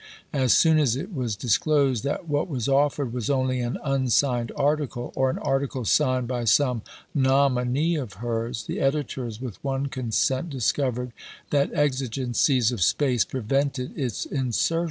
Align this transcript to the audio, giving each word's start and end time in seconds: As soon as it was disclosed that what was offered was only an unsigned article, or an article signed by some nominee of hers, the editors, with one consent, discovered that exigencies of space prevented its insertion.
As 0.33 0.51
soon 0.51 0.79
as 0.79 0.95
it 0.95 1.13
was 1.13 1.35
disclosed 1.35 2.03
that 2.05 2.27
what 2.27 2.49
was 2.49 2.67
offered 2.67 3.13
was 3.13 3.29
only 3.29 3.59
an 3.59 3.77
unsigned 3.83 4.51
article, 4.55 5.13
or 5.15 5.29
an 5.29 5.37
article 5.37 5.85
signed 5.85 6.27
by 6.27 6.43
some 6.43 6.81
nominee 7.13 7.97
of 7.97 8.13
hers, 8.13 8.63
the 8.63 8.79
editors, 8.79 9.39
with 9.39 9.63
one 9.63 9.85
consent, 9.89 10.49
discovered 10.49 11.11
that 11.51 11.71
exigencies 11.73 12.71
of 12.71 12.81
space 12.81 13.23
prevented 13.23 13.95
its 13.95 14.25
insertion. 14.25 14.79